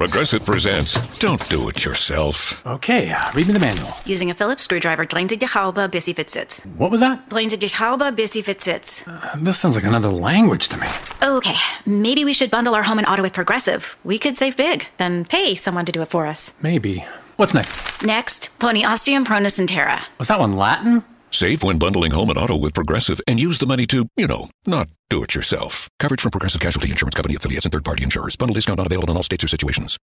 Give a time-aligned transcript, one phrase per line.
[0.00, 2.66] Progressive presents Don't Do It Yourself.
[2.66, 3.92] Okay, uh, read me the manual.
[4.06, 6.64] Using a Phillips screwdriver, drain de haalba bis if it sits.
[6.78, 7.28] What was that?
[7.28, 9.06] Drain de haalba bis if it sits.
[9.06, 10.88] Uh, this sounds like another language to me.
[11.22, 13.98] Okay, maybe we should bundle our home and auto with Progressive.
[14.02, 16.54] We could save big, then pay someone to do it for us.
[16.62, 17.04] Maybe.
[17.36, 18.02] What's next?
[18.02, 20.06] Next, pony osteum pronus and terra.
[20.16, 21.04] Was that one Latin?
[21.30, 24.48] Save when bundling home and auto with Progressive and use the money to, you know,
[24.66, 25.88] not do it yourself.
[25.98, 28.36] Coverage from Progressive Casualty Insurance Company affiliates and third party insurers.
[28.36, 29.96] Bundle discount not available in all states or situations.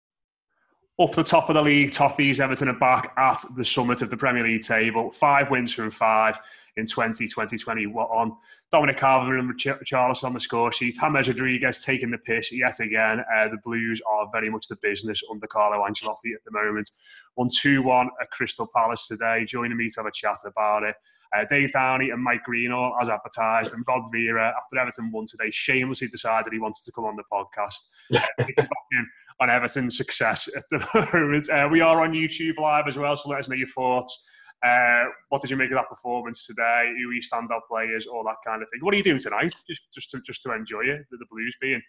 [1.00, 4.16] Up the top of the league, Toffees, Everton are back at the summit of the
[4.16, 5.12] Premier League table.
[5.12, 6.40] Five wins from five
[6.76, 8.36] in 2020 on.
[8.72, 10.94] Dominic Calvert and Charles on the score sheet.
[11.00, 13.20] James Rodriguez taking the piss yet again.
[13.20, 16.90] Uh, the Blues are very much the business under Carlo Ancelotti at the moment.
[17.36, 19.44] 1 2 1 at Crystal Palace today.
[19.46, 20.96] Joining me to have a chat about it.
[21.34, 25.50] Uh, Dave Downey and Mike Greenall, as advertised, and Rob Vera, after Everton won today,
[25.50, 27.88] shamelessly decided he wanted to come on the podcast.
[28.40, 29.04] Uh,
[29.40, 30.78] on Everton's success at the
[31.12, 31.48] moment.
[31.50, 34.26] Uh, we are on YouTube live as well, so let us know your thoughts.
[34.64, 36.92] Uh, what did you make of that performance today?
[37.00, 38.06] Who are your standout players?
[38.06, 38.80] All that kind of thing.
[38.82, 39.54] What are you doing tonight?
[39.68, 41.80] Just, just to, just to enjoy it, the, the Blues being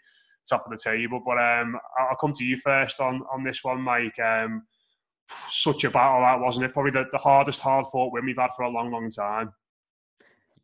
[0.48, 1.22] top of the table.
[1.26, 4.18] But um, I'll come to you first on on this one, Mike.
[4.20, 4.64] Um,
[5.50, 6.74] such a battle that wasn't it?
[6.74, 9.52] Probably the, the hardest hard fought win we've had for a long, long time.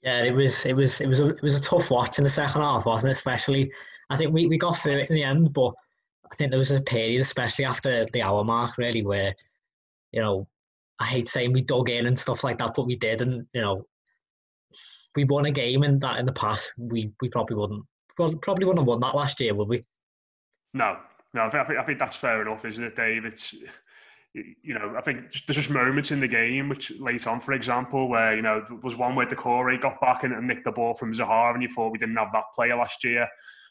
[0.01, 0.65] Yeah, it was.
[0.65, 1.01] It was.
[1.01, 1.19] It was.
[1.19, 3.17] A, it was a tough watch in the second half, wasn't it?
[3.17, 3.71] Especially,
[4.09, 5.73] I think we, we got through it in the end, but
[6.31, 9.33] I think there was a period, especially after the hour mark, really, where
[10.11, 10.47] you know
[10.99, 13.61] I hate saying we dug in and stuff like that, but we did, and you
[13.61, 13.85] know
[15.15, 16.73] we won a game in that in the past.
[16.77, 19.83] We we probably wouldn't probably wouldn't have won that last year, would we?
[20.73, 20.97] No,
[21.33, 21.43] no.
[21.43, 23.25] I think, I think that's fair enough, isn't it, Dave?
[23.25, 23.53] It's
[24.63, 28.09] you know, I think there's just moments in the game, which late on, for example,
[28.09, 30.93] where, you know, there was one where Doucouré got back and, and nicked the ball
[30.93, 33.27] from Zaha and you thought we didn't have that player last year.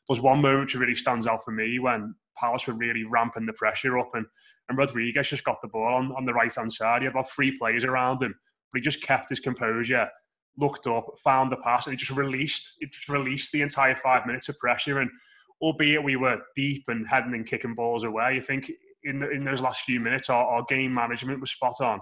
[0.09, 3.53] There's one moment which really stands out for me when Palace were really ramping the
[3.53, 4.27] pressure up and,
[4.69, 7.03] and Rodriguez just got the ball on, on the right hand side.
[7.03, 8.35] He had about three players around him,
[8.73, 10.09] but he just kept his composure,
[10.59, 14.27] looked up, found the pass, and he just released it just released the entire five
[14.27, 15.01] minutes of pressure.
[15.01, 15.11] And
[15.63, 18.71] albeit we were deep and heading and kicking balls away, I think
[19.05, 22.01] in the, in those last few minutes, our, our game management was spot on,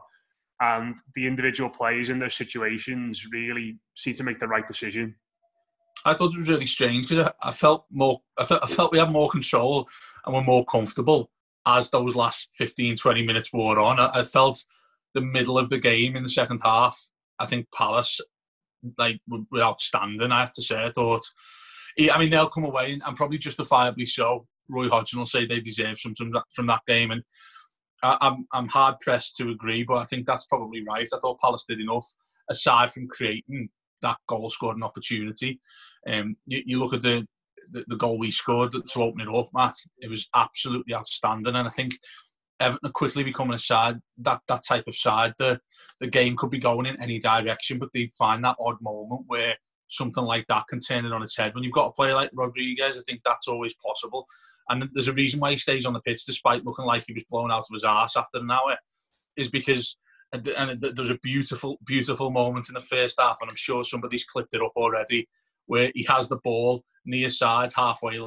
[0.61, 5.17] and the individual players in those situations really seem to make the right decision.
[6.05, 8.21] I thought it was really strange because I, I, felt more.
[8.39, 9.89] I, th- I felt we had more control
[10.25, 11.31] and were more comfortable
[11.67, 14.01] as those last 15, 20 minutes wore on.
[14.01, 14.65] I, I felt
[15.15, 16.99] the middle of the game in the second half.
[17.39, 18.21] I think Palace,
[18.99, 20.33] like, were outstanding.
[20.33, 20.85] I have to say.
[20.85, 21.23] I thought.
[22.11, 25.99] I mean, they'll come away and probably justifiably so Roy Hodgson will say they deserve
[25.99, 27.23] something from that game, and
[28.03, 31.09] I, I'm I'm hard pressed to agree, but I think that's probably right.
[31.13, 32.07] I thought Palace did enough
[32.51, 33.69] aside from creating
[34.03, 35.61] that goal scoring opportunity.
[36.07, 37.27] Um, you, you look at the,
[37.71, 39.75] the, the goal we scored to open it up, Matt.
[39.99, 41.99] It was absolutely outstanding, and I think
[42.61, 45.35] Everton are quickly becoming a side that that type of side.
[45.39, 45.61] The
[46.01, 49.57] the game could be going in any direction, but they find that odd moment where
[49.89, 51.55] something like that can turn it on its head.
[51.55, 54.27] When you've got a player like Rodriguez, I think that's always possible.
[54.69, 57.25] And there's a reason why he stays on the pitch despite looking like he was
[57.29, 58.77] blown out of his ass after an hour,
[59.37, 59.97] is because
[60.33, 64.25] and there was a beautiful, beautiful moment in the first half, and I'm sure somebody's
[64.25, 65.29] clipped it up already,
[65.67, 68.19] where he has the ball near side halfway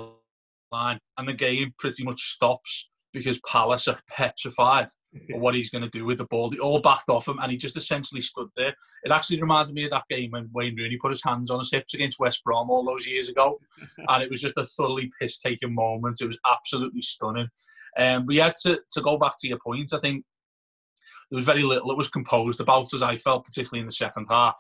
[0.72, 4.88] line, and the game pretty much stops because Palace are petrified
[5.34, 6.50] or what he's going to do with the ball.
[6.50, 8.76] They all backed off him, and he just essentially stood there.
[9.04, 11.72] It actually reminded me of that game when Wayne Rooney put his hands on his
[11.72, 13.58] hips against West Brom all those years ago,
[14.10, 16.22] and it was just a thoroughly piss-taking moment.
[16.22, 17.48] It was absolutely stunning.
[17.98, 20.26] Um, but yeah, to, to go back to your point, I think
[21.30, 24.28] there was very little that was composed about us, I felt, particularly in the second
[24.30, 24.56] half.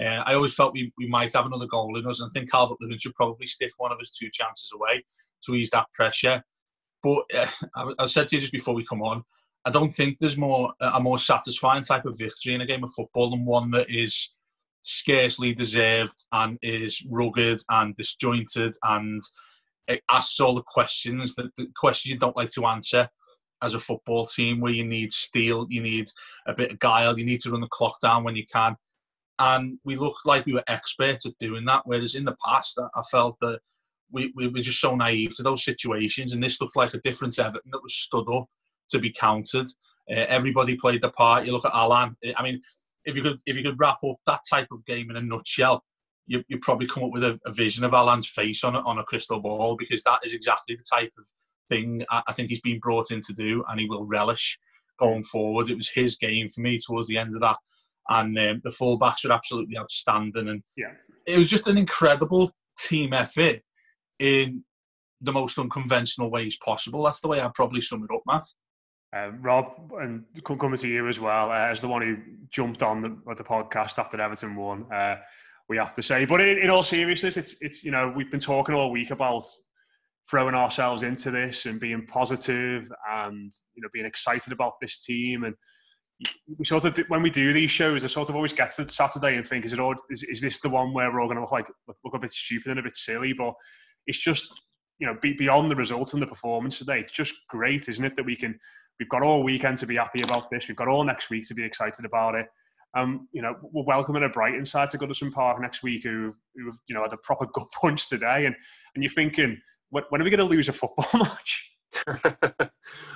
[0.00, 2.50] Uh, I always felt we, we might have another goal in us, and I think
[2.50, 5.04] Calvert Lewin should probably stick one of his two chances away
[5.44, 6.42] to ease that pressure.
[7.02, 9.22] But uh, I, I said to you just before we come on,
[9.64, 12.92] I don't think there's more a more satisfying type of victory in a game of
[12.94, 14.32] football than one that is
[14.80, 19.20] scarcely deserved and is rugged and disjointed and
[19.88, 23.08] it asks all the questions that the questions you don't like to answer
[23.62, 26.10] as a football team where you need steel, you need
[26.46, 28.76] a bit of guile, you need to run the clock down when you can.
[29.38, 33.02] And we looked like we were experts at doing that, whereas in the past I
[33.10, 33.60] felt that
[34.10, 37.38] we, we were just so naive to those situations, and this looked like a different
[37.38, 38.46] Everton that was stood up
[38.90, 39.66] to be countered.
[40.10, 41.44] Uh, everybody played the part.
[41.44, 42.16] You look at Allan.
[42.36, 42.62] I mean,
[43.04, 45.84] if you could if you could wrap up that type of game in a nutshell,
[46.26, 48.98] you you probably come up with a, a vision of Allan's face on a, on
[48.98, 51.26] a crystal ball because that is exactly the type of
[51.68, 54.58] thing I, think he's been brought in to do, and he will relish
[54.98, 55.70] going forward.
[55.70, 57.56] It was his game for me towards the end of that,
[58.08, 60.92] and um, the fullbacks were absolutely outstanding, and yeah.
[61.26, 63.60] it was just an incredible team effort
[64.18, 64.64] in
[65.20, 67.02] the most unconventional ways possible.
[67.02, 68.44] That's the way I'd probably sum it up, Matt.
[69.14, 72.16] Uh, Rob, and coming to you as well, uh, as the one who
[72.50, 75.16] jumped on the, the podcast after Everton won, uh,
[75.68, 76.24] we have to say.
[76.24, 79.42] But in, in, all seriousness, it's it's you know we've been talking all week about
[80.30, 85.44] throwing ourselves into this and being positive and you know being excited about this team
[85.44, 85.54] and
[86.58, 89.36] we sort of when we do these shows, I sort of always get to Saturday
[89.36, 91.42] and think, is it all is, is this the one where we're all going to
[91.42, 93.32] look like look a bit stupid and a bit silly?
[93.32, 93.54] But
[94.06, 94.48] it's just
[94.98, 97.00] you know beyond the result and the performance today.
[97.00, 98.58] It's just great, isn't it, that we can
[98.98, 100.68] we've got all weekend to be happy about this.
[100.68, 102.46] We've got all next week to be excited about it.
[102.96, 106.72] Um, you know, we're welcoming a Brighton side to Goodison Park next week who, who
[106.88, 108.56] you know had a proper gut punch today, and
[108.94, 109.60] and you're thinking,
[109.90, 111.70] when, when are we going to lose a football match?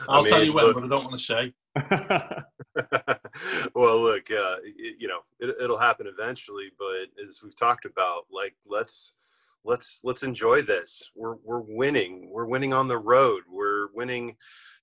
[0.08, 1.52] I'll mean, tell you when, look, but I don't want to say.
[3.75, 8.55] well, look, uh, you know, it, it'll happen eventually, but as we've talked about, like
[8.67, 9.17] let's
[9.64, 11.11] let's let's enjoy this.
[11.14, 12.31] We're we're winning.
[12.32, 13.43] We're winning on the road.
[13.49, 14.37] We're winning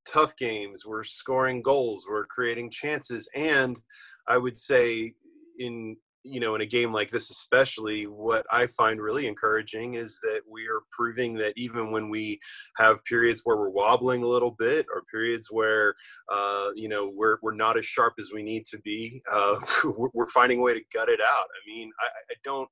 [0.07, 0.85] tough games.
[0.85, 2.05] We're scoring goals.
[2.09, 3.27] We're creating chances.
[3.35, 3.79] And
[4.27, 5.13] I would say
[5.59, 5.97] in
[6.29, 10.41] you know in a game like this especially what i find really encouraging is that
[10.49, 12.39] we are proving that even when we
[12.77, 15.93] have periods where we're wobbling a little bit or periods where
[16.31, 19.55] uh, you know we're, we're not as sharp as we need to be uh,
[20.13, 21.45] we're finding a way to gut it out.
[21.45, 22.69] I mean I, I don't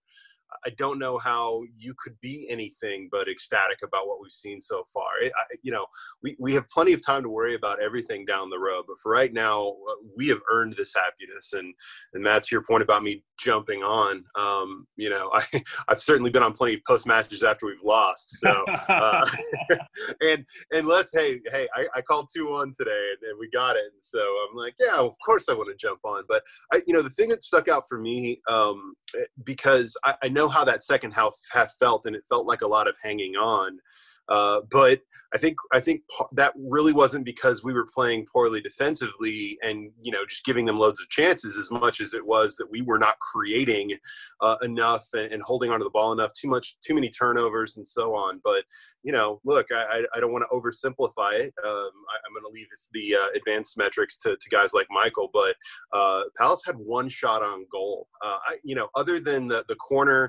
[0.66, 4.84] I don't know how you could be anything but ecstatic about what we've seen so
[4.94, 5.04] far.
[5.24, 5.86] I, you know,
[6.24, 9.12] we, we have plenty of time to worry about everything down the road, but for
[9.12, 11.54] right now, uh, we have earned this happiness.
[11.54, 11.74] And
[12.14, 16.32] and Matt, to your point about me jumping on, um, you know, I I've certainly
[16.32, 18.38] been on plenty of post matches after we've lost.
[18.40, 18.50] So
[18.90, 19.26] uh,
[20.22, 23.84] and unless hey hey, I, I called two one today and, and, we got it,
[23.92, 26.24] and so I'm like, yeah, of course I want to jump on.
[26.28, 26.44] But
[26.74, 30.30] I, you know, the thing that stuck out for me um, eh, because I, I
[30.36, 33.36] know how that second half, half felt, and it felt like a lot of hanging
[33.36, 33.80] on.
[34.28, 35.00] Uh, but
[35.34, 36.02] I think I think
[36.34, 40.78] that really wasn't because we were playing poorly defensively and you know just giving them
[40.78, 43.96] loads of chances as much as it was that we were not creating
[44.42, 46.34] uh, enough and, and, holding onto the ball enough.
[46.34, 48.42] Too much, too many turnovers and so on.
[48.44, 48.64] But
[49.04, 51.54] you know, look, I, I don't want to oversimplify it.
[51.64, 55.30] Um, I, am going to leave the uh, advanced metrics to, to, guys like Michael.
[55.32, 55.56] But
[55.94, 58.08] uh, Palace had one shot on goal.
[58.24, 60.25] Uh, I, you know, other than the the corner,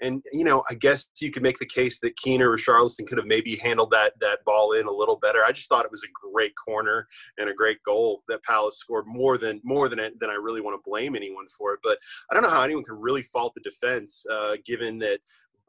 [0.00, 3.18] and you know, I guess you could make the case that Keener or Charleston could
[3.18, 5.44] have maybe handled that that ball in a little better.
[5.44, 7.06] I just thought it was a great corner
[7.38, 10.76] and a great goal that Palace scored more than more than than I really want
[10.76, 11.80] to blame anyone for it.
[11.82, 11.98] But
[12.30, 15.20] I don't know how anyone can really fault the defense, uh, given that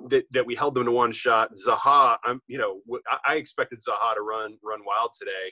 [0.09, 1.51] that, that we held them to one shot.
[1.67, 2.81] Zaha, I'm you know
[3.25, 5.51] I expected Zaha to run run wild today.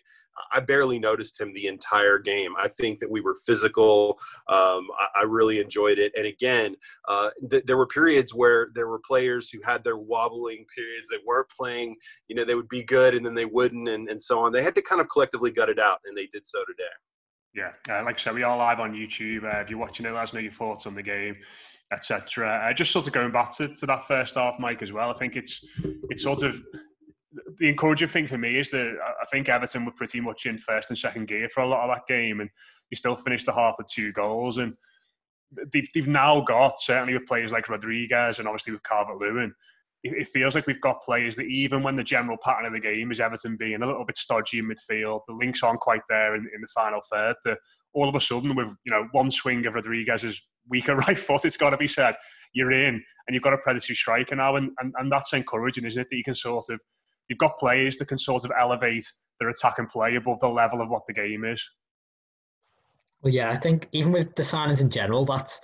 [0.53, 2.53] I barely noticed him the entire game.
[2.57, 4.17] I think that we were physical.
[4.47, 6.13] Um, I, I, really enjoyed it.
[6.15, 6.75] And again,
[7.07, 11.09] uh, th- there were periods where there were players who had their wobbling periods.
[11.09, 11.97] They weren't playing.
[12.27, 14.51] You know, they would be good and then they wouldn't, and, and so on.
[14.51, 16.83] They had to kind of collectively gut it out, and they did so today.
[17.53, 19.43] Yeah, uh, like I said, we are live on YouTube.
[19.43, 21.35] Uh, if you're watching it, let us know your thoughts on the game
[21.91, 22.67] etc.
[22.69, 25.10] Uh, just sort of going back to, to that first half, Mike, as well.
[25.10, 25.65] I think it's
[26.10, 26.62] it's sort of
[27.60, 30.89] the encouraging thing for me is that I think Everton were pretty much in first
[30.89, 32.50] and second gear for a lot of that game, and
[32.89, 34.58] you still finished the half with two goals.
[34.58, 34.74] And
[35.72, 39.53] they've they've now got certainly with players like Rodriguez and obviously with Calvert Lewin,
[40.03, 43.11] it, feels like we've got players that even when the general pattern of the game
[43.11, 46.47] is Everton being a little bit stodgy in midfield, the links aren't quite there in,
[46.53, 47.35] in the final third.
[47.43, 47.57] The,
[47.93, 51.57] all of a sudden, with you know one swing of Rodriguez's weaker right foot, it's
[51.57, 52.15] got to be said,
[52.53, 56.01] you're in, and you've got a predatory striker now, and, and, and that's encouraging, isn't
[56.01, 56.07] it?
[56.09, 56.79] That you can sort of
[57.27, 59.05] you've got players that can sort of elevate
[59.39, 61.63] their attack and play above the level of what the game is.
[63.21, 65.59] Well, yeah, I think even with the signings in general, that's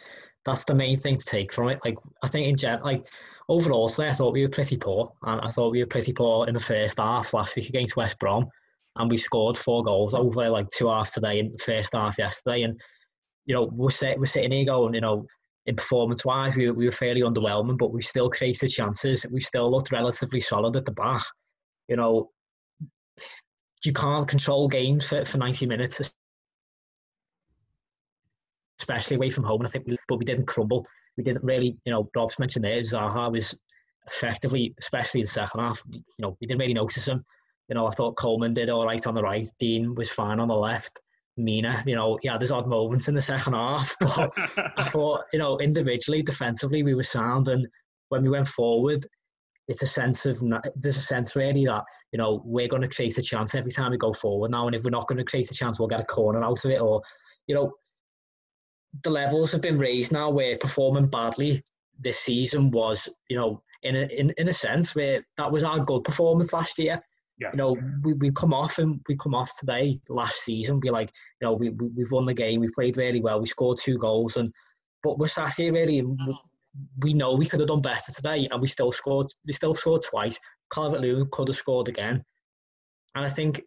[0.45, 1.79] that's the main thing to take from it.
[1.83, 3.05] Like I think in general, like
[3.49, 6.47] overall, so I thought we were pretty poor, and I thought we were pretty poor
[6.47, 8.47] in the first half last week against West Brom,
[8.95, 12.63] and we scored four goals over like two halves today in the first half yesterday,
[12.63, 12.79] and
[13.45, 15.25] you know we're sit, we're sitting here going, you know,
[15.65, 19.25] in performance wise, we, we were fairly underwhelming, but we still created chances.
[19.31, 21.23] We still looked relatively solid at the back.
[21.87, 22.29] You know,
[23.83, 26.13] you can't control games for, for 90 minutes,
[28.85, 29.61] especially away from home.
[29.61, 30.85] And I think, we, but we didn't crumble.
[31.17, 33.59] We didn't really, you know, Rob's mentioned there, Zaha was
[34.07, 37.25] effectively, especially in the second half, you know, we didn't really notice him.
[37.67, 39.47] You know, I thought Coleman did all right on the right.
[39.57, 41.01] Digne was fine on the left.
[41.37, 43.95] Mina, you know, yeah, there's odd moments in the second half.
[43.99, 44.31] But
[44.77, 47.47] I thought, you know, individually, defensively, we were sound.
[47.47, 47.67] And
[48.09, 49.05] when we went forward,
[49.67, 50.39] it's a sense of
[50.75, 53.89] there's a sense really that you know we're going to create a chance every time
[53.89, 56.01] we go forward now, and if we're not going to create a chance, we'll get
[56.01, 57.01] a corner out of it, or
[57.47, 57.71] you know
[59.03, 61.63] the levels have been raised now where performing badly
[61.99, 65.79] this season was, you know, in a, in, in a sense where that was our
[65.79, 66.99] good performance last year.
[67.37, 67.51] Yeah.
[67.51, 71.11] You know, we, we come off and we come off today last season, be like,
[71.41, 73.97] you know, we, we, we've won the game, we played really well, we scored two
[73.97, 74.53] goals, and
[75.03, 76.39] but we're sat here really, and we,
[76.99, 79.27] we know we could have done better today, and we still scored.
[79.45, 80.39] We still scored twice.
[80.73, 82.23] Calvert Lewin could have scored again,
[83.15, 83.61] and I think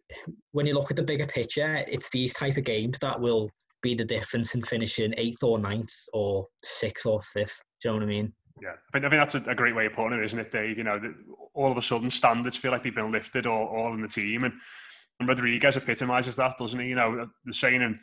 [0.51, 3.95] when you look at the bigger picture, it's these type of games that will be
[3.95, 7.61] the difference in finishing eighth or ninth or sixth or fifth.
[7.81, 8.33] Do you know what I mean?
[8.61, 10.51] Yeah, I think, I think that's a, a great way of putting it, isn't it,
[10.51, 10.77] Dave?
[10.77, 11.15] You know, the,
[11.53, 14.43] all of a sudden standards feel like they've been lifted all, all in the team,
[14.43, 14.53] and,
[15.19, 16.87] and Rodriguez epitomises that, doesn't he?
[16.87, 17.99] You know, the saying in,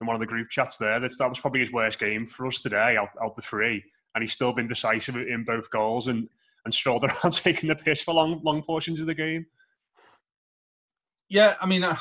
[0.00, 2.46] in one of the group chats there that that was probably his worst game for
[2.46, 3.84] us today out, out the three,
[4.14, 6.28] and he's still been decisive in both goals and
[6.64, 9.46] and strolled around taking the piss for long long portions of the game.
[11.28, 11.96] Yeah, I mean, uh,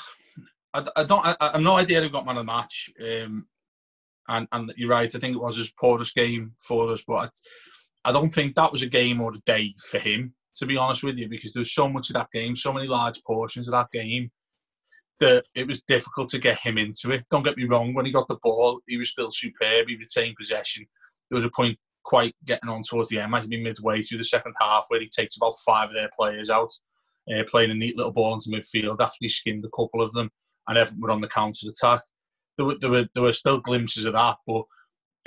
[0.74, 1.26] I, I don't.
[1.26, 2.90] I, I have no idea who got man of the match.
[3.02, 3.48] Um,
[4.28, 5.14] and and you're right.
[5.14, 7.32] I think it was his poorest game for us, but
[8.06, 10.34] I, I don't think that was a game or a day for him.
[10.58, 12.88] To be honest with you, because there was so much of that game, so many
[12.88, 14.30] large portions of that game,
[15.20, 17.24] that it was difficult to get him into it.
[17.32, 17.94] Don't get me wrong.
[17.94, 19.88] When he got the ball, he was still superb.
[19.88, 20.86] He retained possession.
[21.30, 24.18] There was a point quite getting on towards the end, might have been midway through
[24.18, 26.74] the second half, where he takes about five of their players out,
[27.34, 30.30] uh, playing a neat little ball into midfield after he skinned a couple of them
[30.68, 32.02] and everyone were on the counter attack.
[32.58, 34.64] There were, there were there were still glimpses of that, but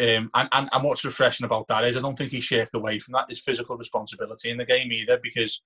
[0.01, 2.99] um, and, and, and what's refreshing about that is I don't think he shirked away
[2.99, 3.27] from that.
[3.29, 5.63] His physical responsibility in the game either, because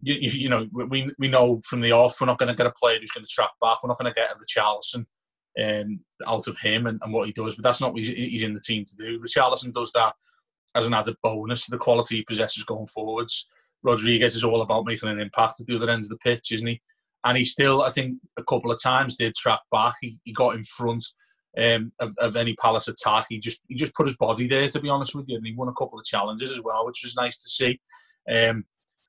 [0.00, 2.66] you, you, you know we we know from the off we're not going to get
[2.66, 3.82] a player who's going to track back.
[3.82, 5.06] We're not going to get a Richarlison
[5.62, 8.42] um, out of him and, and what he does, but that's not what he's, he's
[8.42, 9.18] in the team to do.
[9.18, 10.14] Richarlison does that
[10.74, 13.46] as an added bonus to the quality he possesses going forwards.
[13.82, 16.66] Rodriguez is all about making an impact at the other end of the pitch, isn't
[16.66, 16.80] he?
[17.24, 19.94] And he still, I think, a couple of times did track back.
[20.00, 21.04] He, he got in front
[21.60, 23.26] um, of, of, any Palace attack.
[23.28, 25.54] He just he just put his body there, to be honest with you, and he
[25.54, 27.80] won a couple of challenges as well, which was nice to see.
[28.32, 28.64] Um,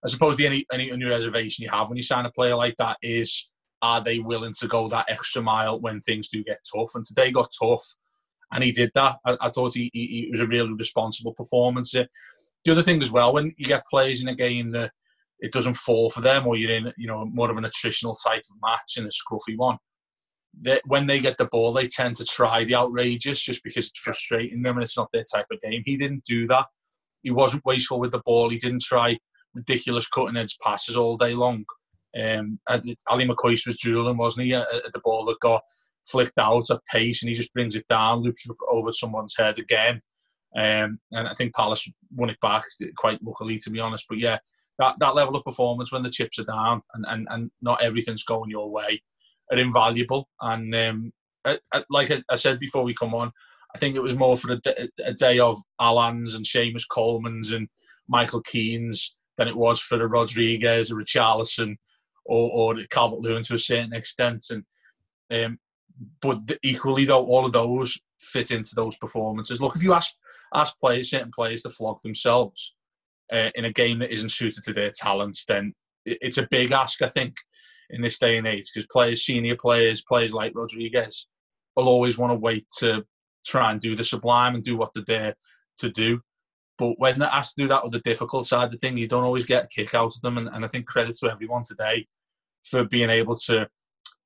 [0.05, 2.75] I suppose the any, any any reservation you have when you sign a player like
[2.77, 3.47] that is
[3.81, 6.91] are they willing to go that extra mile when things do get tough?
[6.95, 7.83] And today got tough,
[8.51, 9.17] and he did that.
[9.25, 11.91] I, I thought he, he, he was a really responsible performance.
[11.91, 14.91] The other thing as well, when you get players in a game that
[15.43, 18.43] it doesn't fall for them, or you're in you know more of an attritional type
[18.49, 19.77] of match in a scruffy one.
[20.61, 23.99] That when they get the ball, they tend to try the outrageous just because it's
[23.99, 25.83] frustrating them and it's not their type of game.
[25.85, 26.65] He didn't do that.
[27.23, 28.49] He wasn't wasteful with the ball.
[28.49, 29.17] He didn't try
[29.53, 31.65] ridiculous cutting edge passes all day long.
[32.17, 35.63] Um, Ally McCoist was drooling, wasn't he, at, the ball that got
[36.05, 40.01] flicked out at pace, and he just brings it down, loops over someone's head again.
[40.55, 42.63] Um, and I think Palace won it back
[42.95, 44.05] quite luckily, to be honest.
[44.07, 44.37] But yeah,
[44.79, 48.23] that, that level of performance when the chips are down and, and, and not everything's
[48.23, 49.01] going your way
[49.51, 50.29] are invaluable.
[50.41, 51.13] And um,
[51.45, 53.31] I, I, like I, I, said before we come on,
[53.75, 54.59] I think it was more for a,
[55.03, 57.67] a day of Allans and Seamus Coleman's and
[58.07, 61.75] Michael Keane's than it was for the Rodriguez or Richarlison
[62.25, 64.45] or, or Calvert Lewin to a certain extent.
[64.49, 64.63] And
[65.31, 65.59] um,
[66.21, 69.61] but equally though, all of those fit into those performances.
[69.61, 70.13] Look, if you ask
[70.53, 72.73] ask players, certain players to flog themselves,
[73.33, 75.73] uh, in a game that isn't suited to their talents, then
[76.05, 77.33] it's a big ask, I think,
[77.89, 81.27] in this day and age, because players, senior players, players like Rodriguez,
[81.75, 83.03] will always want to wait to
[83.45, 85.35] try and do the sublime and do what they're there
[85.79, 86.19] to do.
[86.77, 89.07] But when they're asked to do that with the difficult side of the thing, you
[89.07, 90.37] don't always get a kick out of them.
[90.37, 92.07] And, and I think credit to everyone today
[92.63, 93.67] for being able to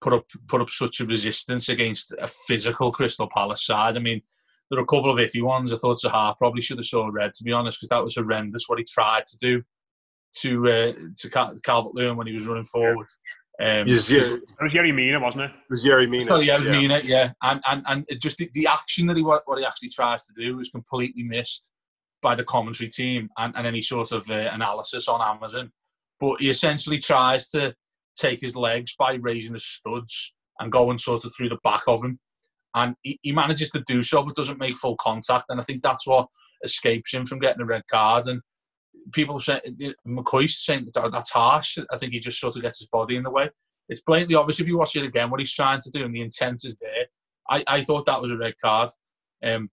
[0.02, 3.98] put up put up such a resistance against a physical Crystal Palace side.
[3.98, 4.22] I mean,
[4.70, 5.72] there are a couple of iffy ones.
[5.72, 8.66] I thought Zaha probably should have saw red, to be honest, because that was horrendous
[8.68, 9.64] what he tried to do
[10.38, 13.08] to uh, to Calvert Lewin when he was running forward.
[13.60, 15.52] Um, it was, it was Yerry Mina, wasn't it?
[15.52, 16.26] It was Yerry Mina.
[16.26, 16.72] Sorry, yeah, yeah.
[16.72, 17.32] Mina, yeah.
[17.42, 20.34] And and and just the, the action that he what, what he actually tries to
[20.34, 21.72] do is completely missed
[22.22, 25.72] by the commentary team and, and any sort of uh, analysis on Amazon.
[26.20, 27.74] But he essentially tries to
[28.16, 32.04] take his legs by raising the studs and going sort of through the back of
[32.04, 32.20] him.
[32.78, 35.46] And he, he manages to do so, but doesn't make full contact.
[35.50, 36.28] And I think that's what
[36.64, 38.28] escapes him from getting a red card.
[38.28, 38.40] And
[39.14, 39.60] people say
[40.08, 41.80] McCoy's saying that that's harsh.
[41.92, 43.50] I think he just sort of gets his body in the way.
[43.90, 46.22] It's blatantly obvious if you watch it again what he's trying to do and the
[46.22, 47.08] intent is there.
[47.50, 48.92] I, I thought that was a red card.
[49.44, 49.70] Um,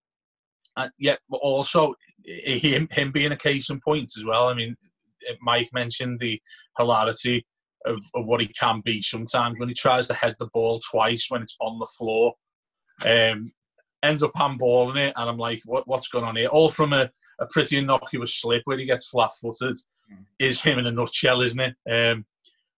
[0.77, 1.95] and yet, but also
[2.25, 4.49] him, him being a case in point as well.
[4.49, 4.77] I mean,
[5.43, 6.41] Mike mentioned the
[6.79, 7.45] hilarity
[7.85, 11.27] of, of, what he can be sometimes when he tries to head the ball twice
[11.29, 12.33] when it's on the floor.
[13.05, 13.53] Um,
[14.03, 16.49] ends up handballing it, and I'm like, what, what's going on here?
[16.49, 19.77] All from a, a pretty innocuous slip where he gets flat footed
[20.13, 20.25] mm.
[20.39, 21.75] is him in a nutshell, isn't it?
[21.91, 22.27] Um,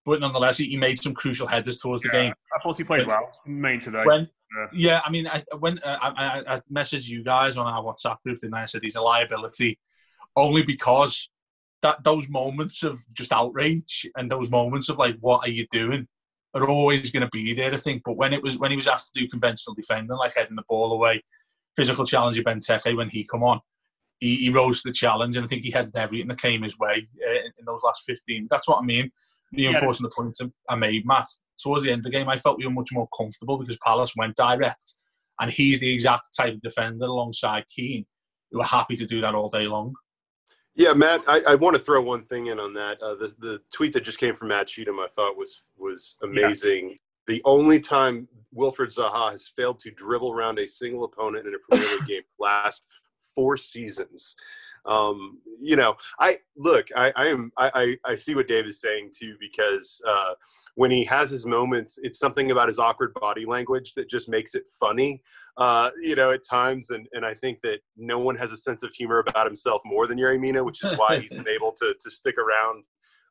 [0.05, 2.35] but nonetheless, he, he, made some crucial headers towards yeah, the game.
[2.57, 4.05] I thought he played well, main today.
[4.05, 4.67] When, yeah.
[4.73, 8.23] yeah, I mean, I, when uh, I, I, I messaged you guys on our WhatsApp
[8.23, 9.81] group, and I said he's a liability
[10.37, 11.29] only because
[11.83, 16.07] that those moments of just outrage and those moments of like, what are you doing?
[16.63, 18.03] Are always going to be there, I think.
[18.05, 20.65] But when it was when he was asked to do conventional defending, like heading the
[20.69, 21.23] ball away,
[21.75, 23.61] physical challenge of Benteke when he come on,
[24.19, 26.79] he, he rose to the challenge, and I think he had everything that came his
[26.79, 28.49] way uh, in, in, those last 15.
[28.51, 29.11] That's what I mean.
[29.53, 30.09] Reinforcing yeah.
[30.09, 31.27] the point I made, Matt.
[31.63, 34.15] Towards the end of the game, I felt we were much more comfortable because Palace
[34.17, 34.95] went direct,
[35.41, 38.07] and he's the exact type of defender alongside Keane
[38.51, 39.95] who are happy to do that all day long.
[40.77, 43.01] Yeah, Matt, I, I, want to throw one thing in on that.
[43.03, 46.91] Uh, the, the tweet that just came from Matt Cheatham, I thought was was amazing.
[46.91, 46.97] Yeah.
[47.27, 51.59] The only time Wilfried Zaha has failed to dribble around a single opponent in a
[51.59, 52.85] Premier League game last
[53.35, 54.37] four seasons.
[54.87, 59.11] Um, you know, I look, I, I am, I, I, see what Dave is saying
[59.19, 60.35] too, because uh,
[60.75, 64.55] when he has his moments, it's something about his awkward body language that just makes
[64.55, 65.23] it funny,
[65.57, 66.91] uh, you know, at times.
[66.91, 70.07] And, and I think that no one has a sense of humor about himself more
[70.07, 72.85] than Yerry Mina, which is why he's been able to, to stick around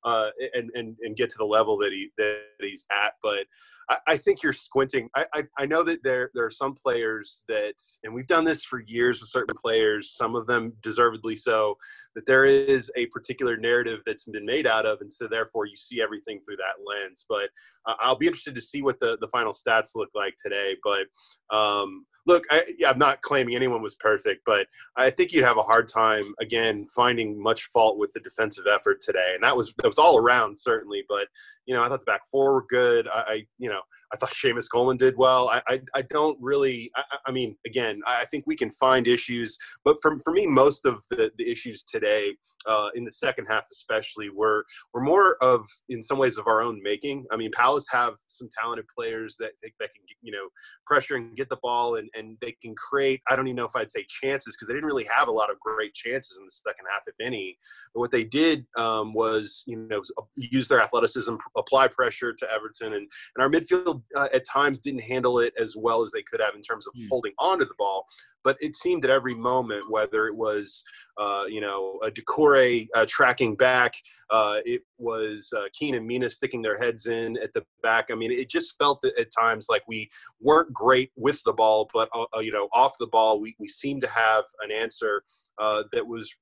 [0.06, 3.14] uh, and, and, and get to the level that he that he's at.
[3.24, 3.46] But
[3.90, 5.10] I, I think you're squinting.
[5.16, 8.64] I, I, I, know that there there are some players that, and we've done this
[8.64, 11.76] for years with certain players, some of them deservedly so,
[12.14, 15.76] that there is a particular narrative that's been made out of, and so therefore you
[15.76, 17.26] see everything through that lens.
[17.28, 17.50] But
[17.88, 20.76] uh, I'll be interested to see what the the final stats look like today.
[20.84, 25.44] But um, look, I, yeah, I'm not claiming anyone was perfect, but I think you'd
[25.44, 29.56] have a hard time again finding much fault with the defensive effort today, and that
[29.56, 31.04] was that was all around certainly.
[31.08, 31.28] But
[31.66, 33.08] you know, I thought the back four were good.
[33.08, 33.82] I, I you know,
[34.14, 35.50] I thought Seamus Coleman did well.
[35.50, 36.92] I, I, I don't really.
[36.96, 40.86] I, I, mean, again, I think we can find issues, but for for me, most
[40.86, 42.36] of the the issues today
[42.68, 46.62] uh, in the second half, especially, were were more of in some ways of our
[46.62, 47.26] own making.
[47.32, 50.48] I mean, Palace have some talented players that that can you know
[50.86, 53.22] pressure and get the ball, and and they can create.
[53.30, 55.52] I don't even know if I'd say chances because they didn't really have a lot
[55.52, 57.58] of great chances in the second half, if any.
[57.94, 60.02] But what they did um, was you know
[60.36, 65.02] use their athleticism, apply pressure to Everton, and and our midfield uh, at times didn't
[65.02, 67.08] handle it as well as they could have in terms of mm.
[67.10, 68.06] holding on to the ball.
[68.46, 70.84] But it seemed at every moment, whether it was
[71.18, 73.96] uh, you know a Doucouré uh, tracking back,
[74.30, 78.10] uh, it was uh, Keane and Mina sticking their heads in at the back.
[78.12, 82.08] I mean, it just felt at, times like we weren't great with the ball, but
[82.16, 85.24] uh, uh, you know off the ball, we we seemed to have an answer
[85.58, 86.34] uh, that was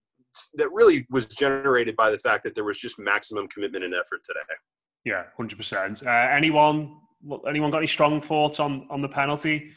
[0.55, 4.21] that really was generated by the fact that there was just maximum commitment and effort
[4.23, 4.39] today.
[5.05, 6.05] Yeah, hundred percent.
[6.05, 6.97] Anyone
[7.47, 9.71] anyone got any strong thoughts on on the penalty?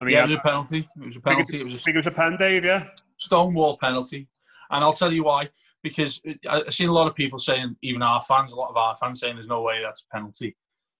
[0.00, 0.88] I mean, yeah, it was a penalty.
[1.00, 1.60] It was a penalty.
[1.60, 2.64] It was a, think it was a pen, Dave.
[2.64, 4.28] Yeah, stonewall penalty,
[4.70, 5.48] and I'll tell you why.
[5.82, 8.96] Because I've seen a lot of people saying, even our fans, a lot of our
[8.96, 10.56] fans saying, "There's no way that's a penalty."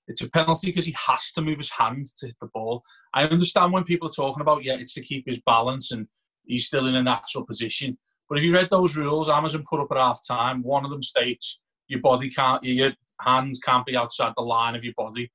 [0.09, 2.83] It's a penalty because he has to move his hands to hit the ball.
[3.13, 6.09] I understand when people are talking about, yeah, it's to keep his balance and
[6.47, 7.99] he's still in a natural position.
[8.29, 11.03] But if you read those rules, Amazon put up at half time, one of them
[11.03, 15.31] states your body can't, your hands can't be outside the line of your body.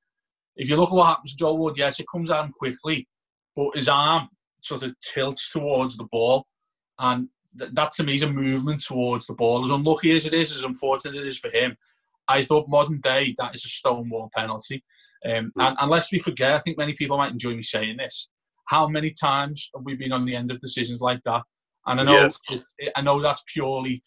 [0.55, 3.07] If you look at what happens to Joel Ward, yes, it comes him quickly,
[3.55, 4.29] but his arm
[4.61, 6.45] sort of tilts towards the ball,
[6.99, 9.63] and th- that to me is a movement towards the ball.
[9.63, 11.75] As unlucky as it is, as unfortunate it is for him,
[12.27, 14.83] I thought modern day that is a stonewall penalty.
[15.25, 18.29] Um, and, and let's we forget, I think many people might enjoy me saying this.
[18.65, 21.43] How many times have we been on the end of decisions like that?
[21.85, 22.39] And I know Yes.
[22.77, 24.01] it, I know that's purely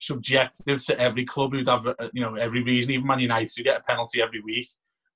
[0.00, 2.92] subjective to every club who'd have you know every reason.
[2.92, 4.68] Even Man United who get a penalty every week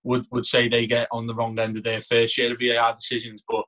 [0.05, 2.95] would would say they get on the wrong end of their fair share of VAR
[2.95, 3.65] decisions, but.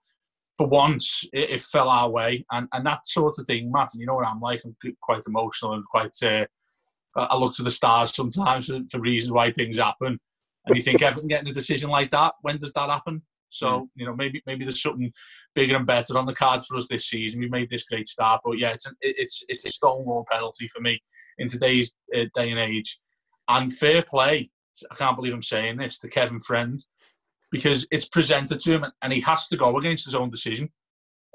[0.57, 3.89] For once, it, it fell our way, and, and that sort of thing, Matt.
[3.93, 4.63] And you know what I'm like.
[4.65, 6.15] I'm quite emotional and quite.
[6.23, 6.45] Uh,
[7.17, 10.21] I look to the stars sometimes for, for reasons why things happen.
[10.67, 13.23] And you think Everton getting a decision like that, when does that happen?
[13.51, 15.13] So you know maybe maybe there's something
[15.55, 17.41] bigger and better on the cards for us this season.
[17.41, 20.81] We've made this great start, but yeah, it's a, it's it's a stonewall penalty for
[20.81, 21.01] me
[21.39, 22.99] in today's uh, day and age.
[23.49, 24.51] And fair play,
[24.91, 26.79] I can't believe I'm saying this to Kevin Friend
[27.51, 30.71] because it's presented to him and he has to go against his own decision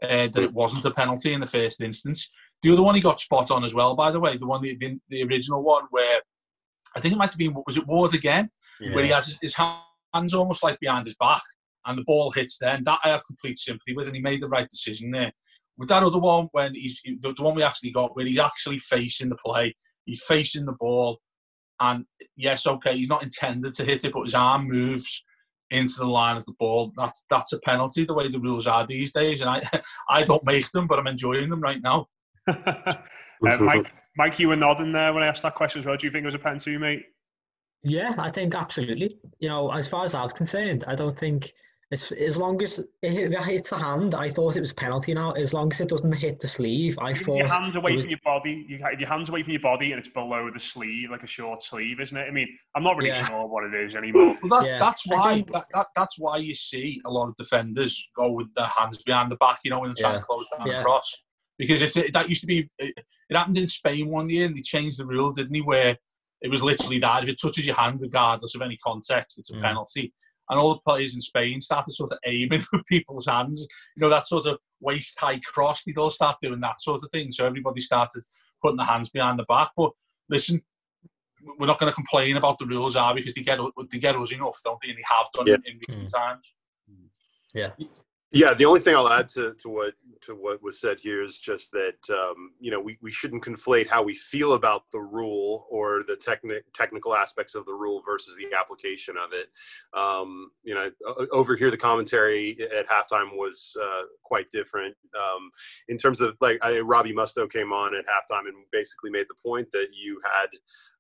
[0.04, 2.30] uh, that it wasn't a penalty in the first instance.
[2.64, 4.76] The other one he got spot on as well, by the way, the one the,
[4.78, 6.20] the, the original one where
[6.96, 8.50] I think it might have been was it Ward again,
[8.94, 11.44] where he has his, hands almost like behind his back
[11.86, 14.42] and the ball hits there, and that I have complete sympathy with, and he made
[14.42, 15.32] the right decision there.
[15.78, 19.30] With that other one, when he's the one we actually got, where he's actually facing
[19.30, 19.76] the play,
[20.06, 21.20] he's facing the ball,
[21.80, 25.24] and yes, okay, he's not intended to hit it, but his arm moves
[25.72, 26.92] into the line of the ball.
[26.98, 28.06] That's that's a penalty.
[28.06, 29.62] The way the rules are these days, and I
[30.10, 32.08] I don't make them, but I'm enjoying them right now.
[33.48, 35.96] Uh, Mike, Mike, you were nodding there when I asked that question as well.
[35.96, 37.06] Do you think it was a penalty, mate?
[37.84, 39.18] Yeah, I think absolutely.
[39.40, 41.50] You know, as far as I was concerned, I don't think
[41.92, 45.14] as as long as it it hits the hand, I thought it was penalty.
[45.14, 47.96] Now, as long as it doesn't hit the sleeve, I If thought your hands away
[47.96, 50.52] was- from your body, you have your hands away from your body, and it's below
[50.52, 52.28] the sleeve, like a short sleeve, isn't it?
[52.28, 53.24] I mean, I'm not really Yeah.
[53.26, 54.38] sure what it is anymore.
[54.44, 58.08] Well, that, Yeah, that's why that, that, that's why you see a lot of defenders
[58.16, 60.20] go with their hands behind the back, you know, when they're trying Yeah.
[60.20, 60.78] to close down Yeah.
[60.80, 61.24] the cross.
[61.58, 62.94] Because it's that used to be it,
[63.30, 65.60] it happened in Spain one year, and they changed the rule, didn't they?
[65.62, 65.98] Where
[66.42, 69.56] it was literally that if it touches your hand, regardless of any context, it's a
[69.56, 69.62] Mm.
[69.64, 70.14] penalty.
[70.50, 73.66] And all the players in Spain started sort of aiming for people's hands.
[73.96, 75.84] You know, that sort of waist high cross.
[75.84, 77.32] They'd all start doing that sort of thing.
[77.32, 78.24] So everybody started
[78.62, 79.72] putting their hands behind the back.
[79.76, 79.92] But
[80.30, 80.62] listen,
[81.58, 83.22] we're not going to complain about the rules, are we?
[83.22, 83.60] Because they get
[83.92, 84.90] they get us enough, don't they?
[84.90, 85.56] And they have done Yeah.
[85.56, 86.18] in, in recent mm.
[86.18, 86.54] times.
[87.54, 87.72] yeah,
[88.32, 91.40] Yeah, the only thing I'll add to, to what to what was said here is
[91.40, 95.66] just that um, you know we, we shouldn't conflate how we feel about the rule
[95.72, 99.48] or the techni- technical aspects of the rule versus the application of it.
[100.00, 100.92] Um, you know,
[101.32, 105.50] over here the commentary at halftime was uh, quite different um,
[105.88, 109.42] in terms of like I, Robbie Mustoe came on at halftime and basically made the
[109.42, 110.50] point that you had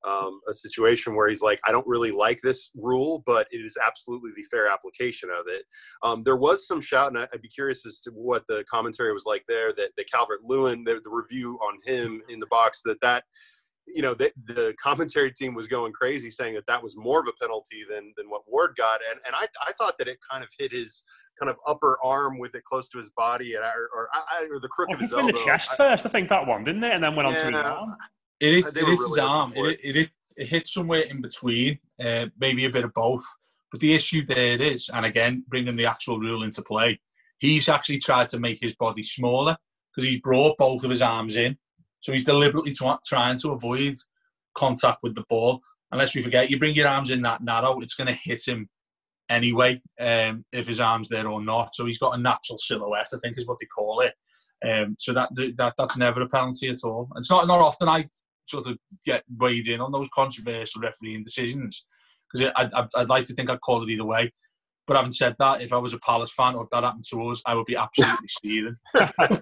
[0.07, 3.77] um, a situation where he's like, I don't really like this rule, but it is
[3.85, 5.63] absolutely the fair application of it.
[6.03, 9.13] Um, there was some shout, and I- I'd be curious as to what the commentary
[9.13, 9.73] was like there.
[9.73, 13.23] That, that Calvert Lewin, the, the review on him in the box, that that
[13.87, 17.27] you know the, the commentary team was going crazy, saying that that was more of
[17.27, 20.43] a penalty than than what Ward got, and and I I thought that it kind
[20.43, 21.03] of hit his
[21.39, 24.59] kind of upper arm with it close to his body, and or or, I, or
[24.59, 25.31] the crook Oh, of his been elbow.
[25.33, 26.93] the chest I- first, I think that one, didn't it?
[26.93, 27.95] And then went on to his arm.
[28.39, 29.53] It is, it is really his arm.
[29.55, 33.25] It, it, it, it hits somewhere in between, uh, maybe a bit of both.
[33.71, 36.99] But the issue there is, and again, bringing the actual rule into play,
[37.39, 39.57] he's actually tried to make his body smaller
[39.93, 41.57] because he's brought both of his arms in.
[41.99, 42.73] So he's deliberately
[43.05, 43.95] trying to avoid
[44.55, 45.61] contact with the ball.
[45.91, 48.69] Unless we forget, you bring your arms in that narrow, it's going to hit him
[49.29, 51.75] anyway, um, if his arm's there or not.
[51.75, 54.13] So he's got a natural silhouette, I think is what they call it.
[54.65, 57.09] Um, so that, that that's never a penalty at all.
[57.15, 58.09] It's not not often I
[58.49, 61.85] sort of get weighed in on those controversial refereeing decisions
[62.31, 64.31] because I'd, I'd, I'd like to think I'd call it either way.
[64.87, 67.29] But having said that, if I was a Palace fan or if that happened to
[67.29, 68.75] us, I would be absolutely seething.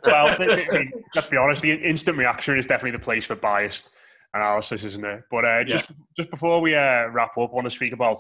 [0.06, 1.62] well, th- th- I mean, let's be honest.
[1.62, 3.92] The instant reaction is definitely the place for biased
[4.34, 5.22] analysis, isn't it?
[5.32, 5.86] But uh, just
[6.18, 8.18] just before we uh, wrap up, I want to speak about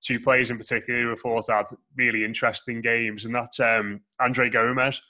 [0.00, 4.48] two players in particular who I thought had really interesting games, and that's um, Andre
[4.48, 5.02] Gomes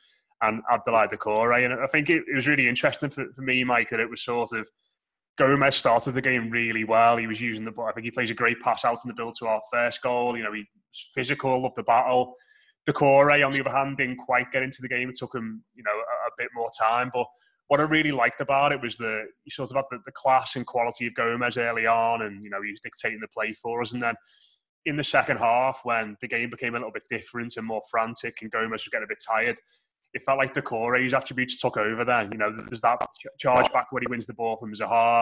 [0.42, 1.64] and Abdoulaye Doucouré.
[1.64, 4.22] And I think it, it was really interesting for, for me, Mike, that it was
[4.22, 4.68] sort of
[5.36, 7.16] Gomes started the game really well.
[7.16, 7.88] He was using the ball.
[7.88, 10.36] I think he plays a great pass out in the build to our first goal.
[10.36, 10.66] You know, he's
[11.14, 12.34] physical, loved the battle.
[12.88, 15.08] Doucouré, on the other hand, didn't quite get into the game.
[15.08, 17.10] It took him, you know, a, a bit more time.
[17.12, 17.26] But
[17.68, 20.56] what I really liked about it was the you sort of had the, the class
[20.56, 23.80] and quality of Gomes early on, and you know, he was dictating the play for
[23.80, 23.92] us.
[23.92, 24.14] And then
[24.86, 28.38] in the second half, when the game became a little bit different and more frantic,
[28.42, 29.56] and Gomes was getting a bit tired,
[30.12, 32.28] it felt like Doucouré's attributes took over there.
[32.30, 32.98] You know, there's that
[33.38, 35.20] charge back where he wins the ball from Zaha.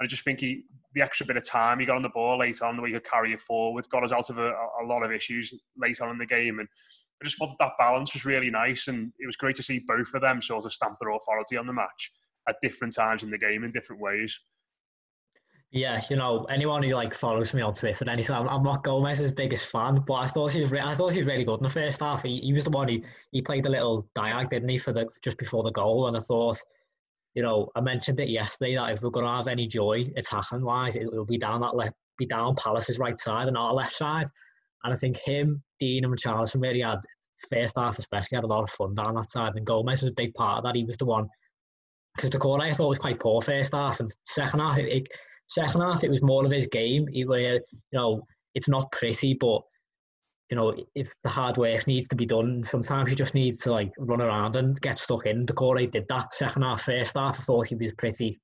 [0.00, 2.38] And I just think he, the extra bit of time he got on the ball
[2.38, 4.84] later on, the way he could carry it forward, got us out of a, a
[4.84, 6.58] lot of issues late on in the game.
[6.58, 6.68] And
[7.22, 8.88] I just thought that, that balance was really nice.
[8.88, 11.66] And it was great to see both of them sort of stamp their authority on
[11.66, 12.10] the match
[12.48, 14.38] at different times in the game in different ways.
[15.74, 18.84] Yeah, you know, anyone who like follows me on Twitter, and anything, I'm, I'm not
[18.84, 21.58] Gomes's biggest fan, but I thought he was, re- I thought he was really good
[21.58, 22.22] in the first half.
[22.22, 23.00] He, he was the one who
[23.32, 26.20] he played a little diag, didn't he, for the just before the goal, and I
[26.20, 26.58] thought
[27.34, 30.94] you know, I mentioned it yesterday that if we're to have any joy attacking wise,
[30.96, 34.26] it will be down that left, be down Palace's right side and our left side.
[34.84, 37.00] And I think him, Digne, and Richarlison really had
[37.50, 39.56] first half especially had a lot of fun down that side.
[39.56, 40.76] And Gomes was a big part of that.
[40.76, 41.28] He was the one
[42.14, 44.78] because the corner I thought was quite poor first half and second half.
[44.78, 45.08] It, it,
[45.48, 47.06] second half it was more of his game.
[47.06, 47.60] He, where you
[47.92, 48.22] know
[48.54, 49.62] it's not pretty, but
[50.50, 53.72] you know, if the hard work needs to be done, sometimes you just need to
[53.72, 55.46] like run around and get stuck in.
[55.46, 57.40] Doucouré did that second half, first half.
[57.40, 58.38] I thought he was pretty,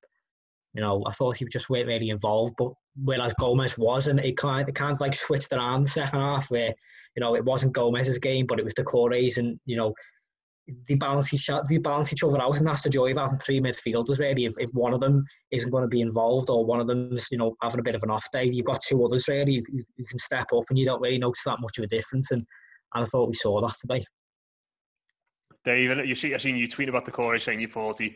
[0.73, 2.55] you know, I thought he just just really involved.
[2.57, 5.89] But whereas Gomes was, and it kind of, it kind of like switched around the
[5.89, 6.73] second half where,
[7.15, 9.93] you know, it wasn't Gomes's game, but it was Doucouré's, and you know,
[10.87, 13.59] they balance each they balance each other out, and that's the joy of having three
[13.59, 14.19] midfielders.
[14.19, 17.27] Really, if, if one of them isn't going to be involved, or one of them's
[17.31, 19.83] you know having a bit of an off day, you've got two others really you,
[19.97, 22.31] you can step up, and you don't really notice that much of a difference.
[22.31, 22.43] And,
[22.93, 24.05] and I thought we saw that today.
[25.63, 28.15] David, you see, I seen you tweet about Doucouré saying you thought he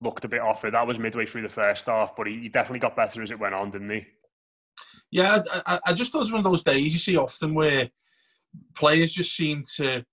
[0.00, 0.72] looked a bit off it.
[0.72, 3.38] That was midway through the first half, but he, he definitely got better as it
[3.38, 4.06] went on, didn't he?
[5.10, 7.88] Yeah, I, I just thought it was one of those days you see often where
[8.74, 10.04] players just seem to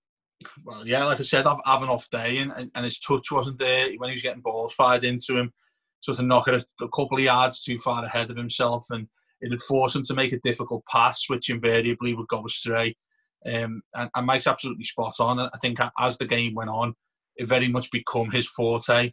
[0.64, 3.58] well, yeah, like I said, I've, have an off day, and, and his touch wasn't
[3.58, 5.52] there when he was getting balls fired into him.
[6.00, 9.06] So to knock it a, a couple of yards too far ahead of himself, and
[9.40, 12.96] it would force him to make a difficult pass, which invariably would go astray.
[13.46, 15.40] Um, and, and Mike's absolutely spot on.
[15.40, 16.94] I think as the game went on,
[17.36, 19.12] it very much become his forte.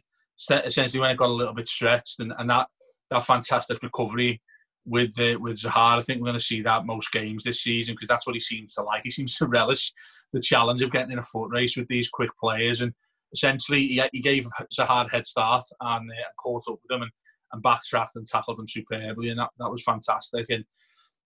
[0.50, 2.68] Essentially, when it got a little bit stretched, and, and that
[3.10, 4.40] that fantastic recovery
[4.88, 5.98] with the, with Zaha.
[5.98, 8.40] I think we're going to see that most games this season because that's what he
[8.40, 9.02] seems to like.
[9.04, 9.92] He seems to relish
[10.32, 12.92] the challenge of getting in a foot race with these quick players, and
[13.32, 14.46] essentially he, he gave
[14.78, 17.10] Zaha a head start and uh, caught up with them and,
[17.52, 20.46] and backtracked and tackled them superbly, and that, that was fantastic.
[20.48, 20.64] And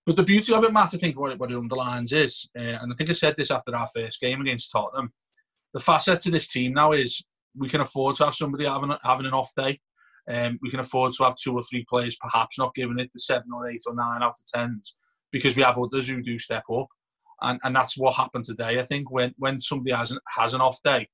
[0.05, 2.63] but the beauty of it, Matt, I think what it, what it underlines is, uh,
[2.63, 5.13] and I think I said this after our first game against Tottenham,
[5.75, 7.23] the facet to this team now is
[7.57, 9.81] we can afford to have somebody having having an off day.
[10.31, 13.19] Um, we can afford to have two or three players perhaps not giving it the
[13.19, 14.97] seven or eight or nine out of tens
[15.33, 16.87] because we have others who do step up.
[17.41, 18.79] And, and that's what happened today.
[18.79, 21.09] I think when, when somebody has an, has an off day,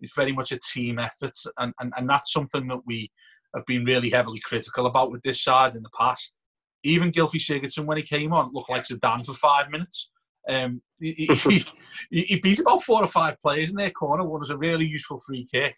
[0.00, 1.38] it's very much a team effort.
[1.58, 3.10] And, and, and that's something that we
[3.54, 6.34] have been really heavily critical about with this side in the past.
[6.82, 10.10] Even Gylfi Sigurdsson, when he came on, looked like Zidane for five minutes.
[10.48, 11.64] Um, he, he,
[12.10, 14.24] he, beat about four or five players in their corner.
[14.24, 15.76] One was a really useful free kick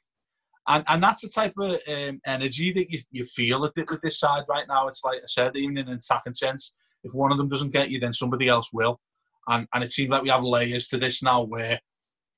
[0.69, 3.73] and and that's the type of um, energy that you, you feel with
[4.03, 4.87] this side right now.
[4.89, 6.73] It's like I said, even in an attacking sense,
[7.05, 9.01] if one of them doesn't get you, then somebody else will.
[9.49, 11.81] And and it seems like we have layers to this now, where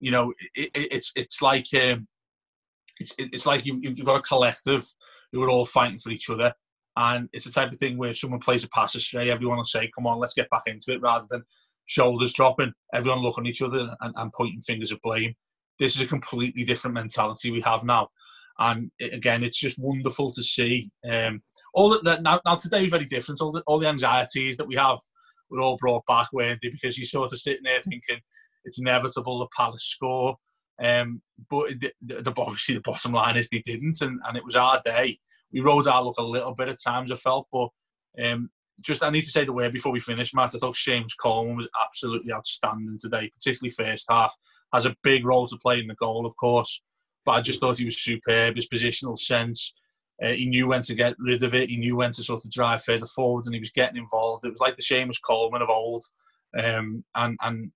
[0.01, 2.09] you know it, it, it's it's like um,
[2.99, 4.87] it's it's like you've, you've got a collective
[5.33, 6.55] who are all fighting for each other,
[6.97, 9.65] and it's the type of thing where if someone plays a pass astray, everyone will
[9.65, 11.43] say, "Come on, let's get back into it," rather than
[11.85, 15.35] shoulders dropping, everyone looking at each other and, and pointing fingers of blame
[15.79, 18.09] this is a completely different mentality we have now.
[18.59, 20.91] And again, it's just wonderful to see.
[21.09, 21.43] Um,
[21.75, 23.41] all that now, now today is very different.
[23.41, 24.99] All the, all the anxieties that we have
[25.51, 26.69] were all brought back, weren't they?
[26.69, 28.21] Because you're sort of sitting there thinking
[28.65, 30.37] it's inevitable the Palace score.
[30.83, 34.57] Um, but the, the, obviously the bottom line is they didn't, and, and it was
[34.57, 35.19] our day.
[35.53, 37.69] We rode our luck a little bit at times, I felt, but
[38.23, 40.55] um, just I need to say the word before we finish, Matt.
[40.55, 44.35] I thought Seamus Coleman was absolutely outstanding today, particularly first half
[44.75, 46.83] has a big role to play in the goal, of course.
[47.25, 48.57] But I just thought he was superb.
[48.57, 49.73] His positional sense,
[50.23, 51.71] uh, he knew when to get rid of it.
[51.71, 54.45] He knew when to sort of drive further forward, and he was getting involved.
[54.45, 56.05] It was like the Seamus Coleman of old,
[56.63, 57.73] um, and and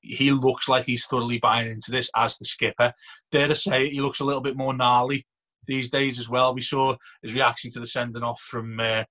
[0.00, 2.92] he looks like he's thoroughly buying into this as the skipper.
[3.32, 5.26] Dare to say, he looks a little bit more gnarly
[5.66, 6.54] these days as well.
[6.54, 9.04] We saw his reaction to the sending off from uh,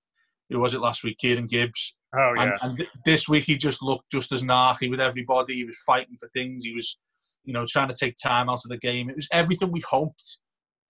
[0.50, 1.96] who was it last week, Kieran Gibbs.
[2.16, 2.58] Oh yeah.
[2.62, 5.56] And, and, this week he just looked just as gnarly with everybody.
[5.56, 6.64] He was fighting for things.
[6.64, 6.98] He was
[7.46, 9.10] you know, trying to take time out of the game.
[9.10, 10.40] It was everything we hoped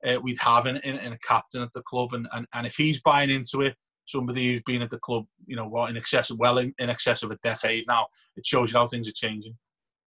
[0.06, 2.13] uh, we'd have in, in, in, a captain at the club.
[2.13, 5.56] And, and, and if he's buying into it, somebody who's been at the club, you
[5.56, 8.72] know, what in excess of, well in, in excess of a decade now, it shows
[8.72, 9.56] you how things are changing.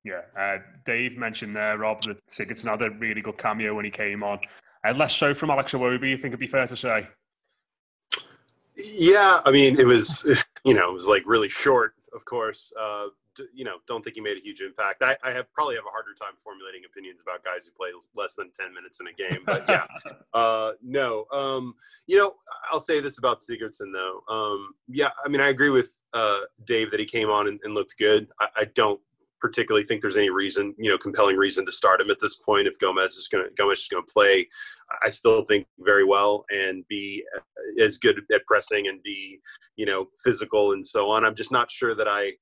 [0.05, 3.91] Yeah, uh, Dave mentioned there, Rob, that Sigurdsson had a really good cameo when he
[3.91, 4.39] came on.
[4.87, 7.09] Uh, less so from Alex Iwobi, you think it'd be fair to say?
[8.77, 10.25] Yeah, I mean, it was,
[10.65, 12.73] you know, it was like really short, of course.
[12.81, 13.07] Uh,
[13.55, 15.03] you know, don't think he made a huge impact.
[15.03, 18.35] I, I have probably have a harder time formulating opinions about guys who play less
[18.35, 19.43] than 10 minutes in a game.
[19.45, 19.85] But yeah,
[20.35, 21.27] uh, no.
[21.33, 21.75] Um,
[22.07, 22.35] you know,
[22.71, 24.23] I'll say this about Sigurdsson, though.
[24.33, 27.75] Um, yeah, I mean, I agree with uh, Dave that he came on and, and
[27.75, 28.29] looked good.
[28.41, 29.01] I, I, don't
[29.41, 32.67] particularly think there's any reason, you know, compelling reason to start him at this point.
[32.67, 34.49] If Gomes is going to Gomes is going to play,
[35.05, 37.25] I still think very well and be
[37.81, 39.41] as good at pressing and be,
[39.77, 41.25] you know, physical and so on.
[41.25, 42.33] I'm just not sure that I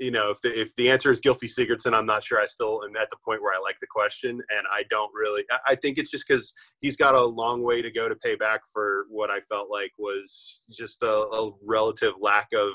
[0.00, 2.82] you know, if the, if the answer is Gylfi Sigurdsson, I'm not sure I still
[2.84, 4.40] am at the point where I like the question.
[4.50, 7.90] And I don't really, I think it's just because he's got a long way to
[7.90, 12.48] go to pay back for what I felt like was just a, a relative lack
[12.54, 12.72] of,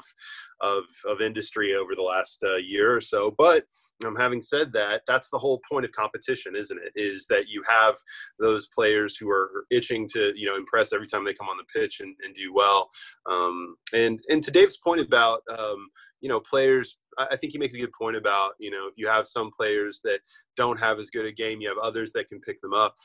[0.62, 3.34] of, of industry over the last uh, year or so.
[3.38, 3.64] But
[4.06, 6.92] um, having said that, that's the whole point of competition, isn't it?
[6.96, 7.96] Is that you have
[8.40, 11.80] those players who are itching to, you know, impress every time they come on the
[11.80, 12.90] pitch and, and do well.
[13.30, 15.88] Um, and, and to Dave's point about, um,
[16.28, 19.28] you know, players I think he makes a good point about you know you have
[19.28, 20.20] some players that
[20.56, 22.96] don't have as good a game, you have others that can pick them up.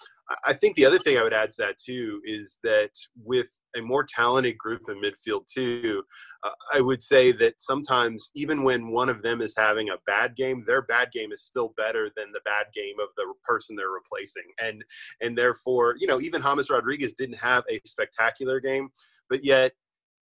[0.44, 2.90] I think the other thing I would add to that too is that
[3.22, 6.02] with a more talented group in midfield too,
[6.42, 10.34] uh, I would say that sometimes even when one of them is having a bad
[10.36, 13.90] game, their bad game is still better than the bad game of the person they're
[13.90, 14.84] replacing, and
[15.20, 18.88] and therefore you know even James Rodriguez didn't have a spectacular game,
[19.30, 19.72] but yet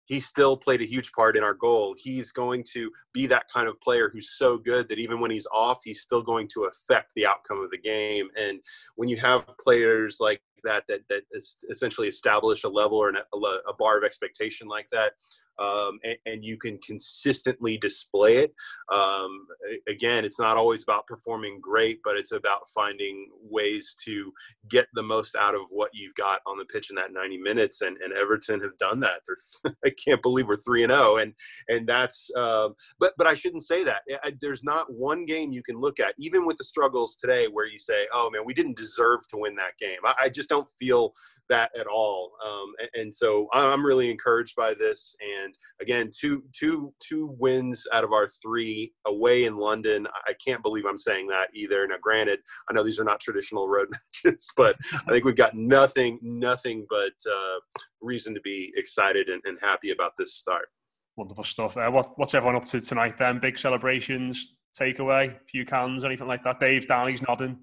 [0.10, 1.96] he still played a huge part in our goal.
[1.96, 5.48] He's going to be that kind of player who's so good that even when he's
[5.54, 8.28] off, he's still going to affect the outcome of the game.
[8.36, 8.60] And
[8.96, 11.24] when you have players like that that that
[11.70, 15.14] essentially establish a level or an, a, bar of expectation like that,
[15.60, 18.54] um, and, and, you can consistently display it.
[18.94, 19.46] Um,
[19.90, 24.32] again, it's not always about performing great, but it's about finding ways to
[24.70, 27.82] get the most out of what you've got on the pitch in that 90 minutes.
[27.82, 29.20] And, and Everton have done that.
[29.86, 31.34] I can't believe we're three and zero, oh, and
[31.68, 32.30] and that's.
[32.38, 32.70] Uh,
[33.00, 34.04] but but I shouldn't say that.
[34.40, 37.80] There's not one game you can look at, even with the struggles today, where you
[37.80, 41.14] say, "Oh man, we didn't deserve to win that game." I, I just don't feel
[41.48, 42.32] that at all.
[42.46, 47.36] Um, and, and so I'm really encouraged by this and and again, two two two
[47.40, 50.08] wins out of our three away in London.
[50.28, 51.86] I can't believe I'm saying that either.
[51.88, 53.90] Now, granted, I know these are not traditional road
[54.26, 57.60] matches, but I think we've got nothing nothing but uh,
[58.02, 60.68] reason to be excited and, and happy about this start.
[61.16, 61.76] Wonderful stuff.
[61.76, 63.40] Uh, what, what's everyone up to tonight then?
[63.40, 66.60] Big celebrations, takeaway, few cans, anything like that?
[66.60, 67.58] Dave Downey's nodding.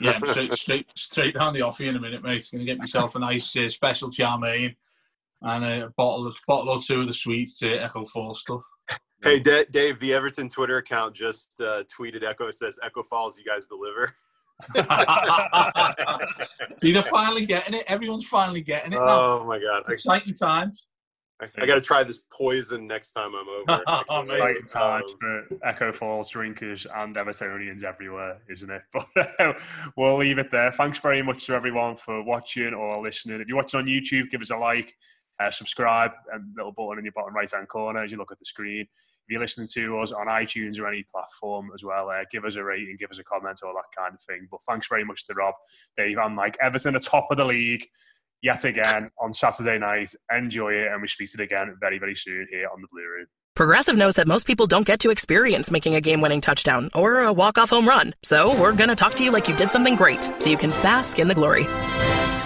[0.00, 2.48] Yeah, straight, straight, straight down the offie in a minute, mate.
[2.52, 4.76] Going to get myself a nice uh, special charmaine
[5.42, 8.62] and a bottle, bottle or two of the sweet uh, Echo Falls stuff.
[9.22, 13.44] Hey, D- Dave, the Everton Twitter account just uh, tweeted Echo says Echo Falls, you
[13.44, 14.12] guys deliver.
[16.80, 17.84] See, they're finally getting it.
[17.86, 18.96] Everyone's finally getting it.
[18.96, 19.08] Now.
[19.08, 19.80] Oh my god!
[19.80, 20.86] It's exciting times.
[21.40, 24.04] I, I got to try this poison next time I'm over.
[24.32, 28.82] Amazing times for Echo Falls drinkers and Evertonians everywhere, isn't it?
[28.92, 29.52] But uh,
[29.96, 30.70] we'll leave it there.
[30.70, 33.40] Thanks very much to everyone for watching or listening.
[33.40, 34.94] If you're watching on YouTube, give us a like
[35.40, 38.38] uh, subscribe, and little button in your bottom right hand corner as you look at
[38.38, 38.82] the screen.
[38.82, 42.56] If you're listening to us on iTunes or any platform as well, uh, give us
[42.56, 44.46] a rating, give us a comment, all that kind of thing.
[44.50, 45.54] But thanks very much to Rob,
[45.96, 46.56] Dave, and Mike.
[46.60, 47.86] Everton, the top of the league
[48.44, 50.14] yet again on Saturday night.
[50.30, 53.02] Enjoy it, and we speak to it again very, very soon here on the Blue
[53.02, 53.26] Room.
[53.56, 57.22] Progressive knows that most people don't get to experience making a game winning touchdown or
[57.22, 58.14] a walk off home run.
[58.22, 60.70] So we're going to talk to you like you did something great so you can
[60.82, 61.64] bask in the glory.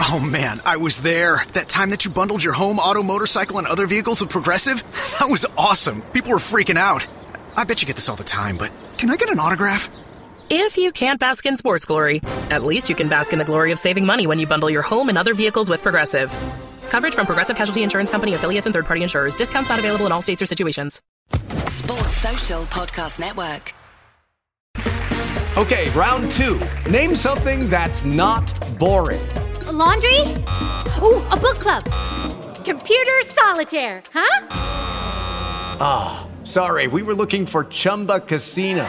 [0.00, 1.44] Oh man, I was there.
[1.54, 4.82] That time that you bundled your home, auto, motorcycle, and other vehicles with Progressive?
[5.18, 6.02] That was awesome.
[6.12, 7.04] People were freaking out.
[7.56, 9.90] I bet you get this all the time, but can I get an autograph?
[10.50, 13.72] If you can't bask in sports glory, at least you can bask in the glory
[13.72, 16.30] of saving money when you bundle your home and other vehicles with Progressive.
[16.88, 19.36] Coverage from Progressive Casualty Insurance Company affiliates and third party insurers.
[19.36, 21.02] Discounts not available in all states or situations.
[21.66, 23.74] Sports Social Podcast Network.
[25.56, 26.60] Okay, round two.
[26.90, 29.26] Name something that's not boring
[29.68, 30.20] a laundry?
[31.02, 31.84] Ooh, a book club.
[32.64, 34.46] Computer solitaire, huh?
[35.80, 38.88] Ah, oh, sorry, we were looking for Chumba Casino.